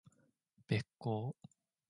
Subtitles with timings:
[0.67, 1.35] べっ甲